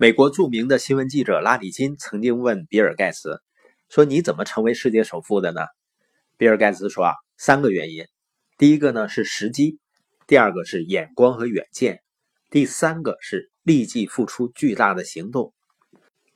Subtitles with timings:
[0.00, 3.42] 美国著名的新闻记者拉里金曾经问比尔盖茨
[3.90, 5.60] 说：“你怎么成为世界首富的呢？”
[6.38, 8.06] 比尔盖茨说：“啊，三个原因。
[8.56, 9.78] 第一个呢是时机，
[10.26, 12.00] 第二个是眼光和远见，
[12.48, 15.52] 第三个是立即付出巨大的行动。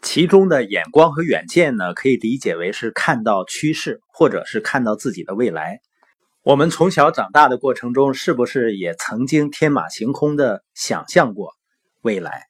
[0.03, 5.81] 其中的眼光和远见呢，可以理解为是看到趋势，或者是看到自己的未来。
[6.43, 11.55] 我们从小长大的过程中，是不是也曾经天马行空的想象过
[12.03, 12.43] 未来？”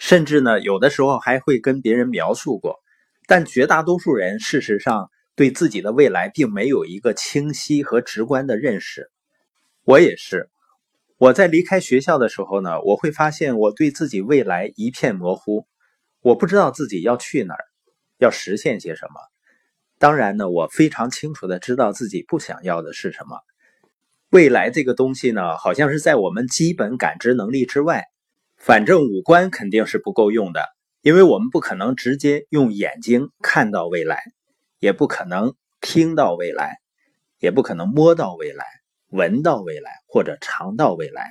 [0.00, 2.80] 甚至呢，有的时候还会跟别人描述过，
[3.26, 9.10] 但绝大多数人事实上对自己的未来并没有一个清晰和直观的认识。
[9.84, 10.48] 我也是，
[11.18, 15.66] 我在离开学校的时候呢，我会发现我对自己未来一片模糊，
[16.22, 17.64] 我不知道自己要去哪儿，
[18.16, 19.20] 要实现些什么。
[19.98, 23.38] 当然呢，我非常清楚的知道自己不想要的是什么。
[24.30, 28.06] 未来这个东西呢，好像是在我们基本感知能力之外。
[28.60, 30.66] 反正五官肯定是不够用的，
[31.00, 34.22] 因为我们不可能直接用眼睛看到未来，
[34.78, 36.76] 也不可能听到未来，
[37.38, 38.66] 也不可能摸到未来、
[39.08, 41.30] 闻到未来或者尝到未来。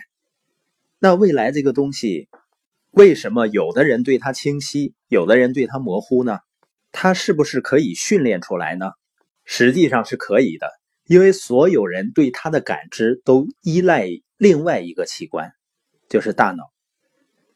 [0.98, 2.30] 那未来这个东西，
[2.90, 6.40] 为什么有的人对它清晰，有的人对它模糊呢？
[6.92, 8.90] 它是不是可以训练出来呢？
[9.46, 10.68] 实际上是可以的，
[11.06, 15.52] 因为所有人对它的感知都依赖另外一个器官，
[16.10, 16.72] 就是大脑。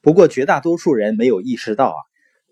[0.03, 1.99] 不过，绝大多数人没有意识到啊，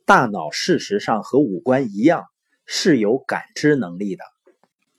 [0.06, 2.24] 大脑事实上和五官一样
[2.66, 4.24] 是有感知能力的，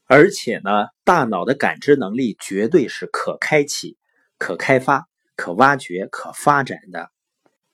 [0.05, 3.97] 而且呢，大脑的感知能力绝对是可开启、
[4.37, 7.11] 可开发、可挖掘、可发展的。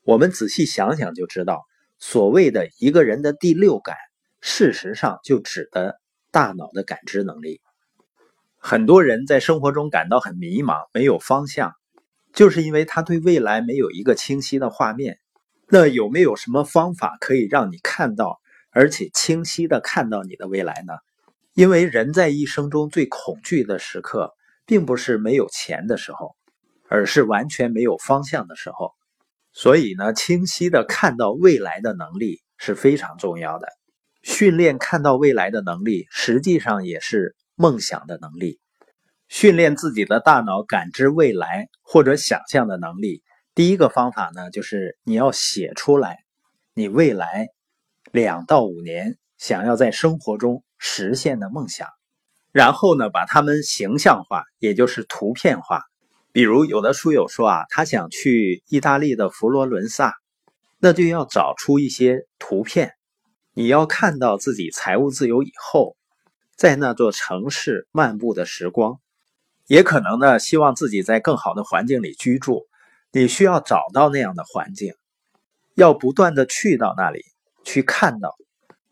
[0.05, 1.65] 我们仔细想想就知道，
[1.99, 3.97] 所谓的一个人的第六感，
[4.41, 7.61] 事实上就指的大脑的感知能力。
[8.59, 11.73] 很多人在生活中感到很迷茫，没有方向。
[12.39, 15.19] 就是因为他对未来没有一个清晰的画面，
[15.67, 18.39] 那有没有什么方法可以让你看到，
[18.71, 20.93] 而且清晰的看到你的未来呢？
[21.55, 24.37] 因为人在一生中最恐惧的时刻，
[24.67, 26.37] 并不是没有钱的时候，
[26.89, 28.93] 而是完全没有方向的时候。
[29.53, 33.67] 所以呢，清晰的看到未来的能力是非常重要的。
[34.23, 38.61] 训练看到未来的能力，实际上也是梦想的能力。
[39.29, 43.23] 训练自己的大脑感知未来或者想象的能力，
[43.55, 46.19] 第一个方法呢，就是你要写出来
[46.73, 47.49] 你未来
[48.11, 51.89] 两到五年想要在生活中实现的梦想，
[52.53, 55.83] 然后呢，把它们形象化，也就是图片化。
[56.33, 60.15] 比如有的书友说啊，他想去意大利的佛罗伦萨，
[60.79, 62.93] 那就要找出一些图片，
[63.53, 65.97] 你要看到自己财务自由以后，
[66.57, 68.99] 在那座城市漫步的时光。
[69.69, 72.67] 也可能呢，希望自己在更好的环境里居住，
[73.13, 74.95] 你需要找到那样的环境，
[75.75, 77.23] 要不断的去到那里
[77.65, 78.35] 去看到。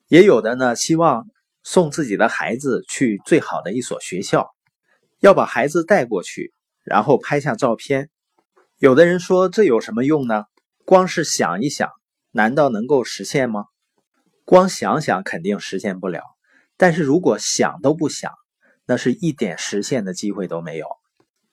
[0.09, 1.27] 也有的呢，希望
[1.65, 4.51] 送自己的孩子去最好的一所学校，
[5.19, 6.53] 要把孩子带过去，
[6.85, 8.11] 然后拍下照片。
[8.79, 10.45] 有的人说这有什么用呢？
[10.85, 11.91] 光是想一想，
[12.33, 13.65] 难道能够实现吗？
[14.45, 16.23] 光想想肯定实现不了，
[16.77, 18.31] 但是如果想都不想。
[18.87, 20.87] 那是一点实现的机会都没有。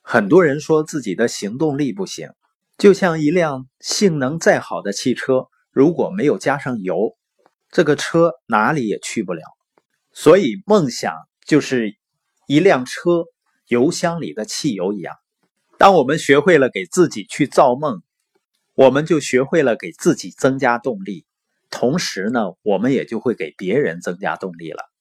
[0.01, 2.29] 很多人说自己的行动力不行，
[2.77, 7.17] 就像一辆性能再好的汽车，如果没有加上油，
[7.71, 9.41] 这个车哪里也去不了。
[10.11, 11.95] 所以，梦想就是
[12.47, 13.25] 一辆车
[13.67, 15.15] 油箱里的汽油一样。
[15.79, 18.03] 当我们学会了给自己去造梦，
[18.75, 21.25] 我们就学会了给自己增加动力，
[21.71, 24.92] 同时呢，我们也就会给别人增加动力了。